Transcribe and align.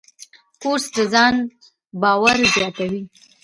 کورس 0.61 0.85
د 0.95 0.97
ځان 1.13 1.35
باور 2.01 2.37
زیاتوي. 2.55 3.01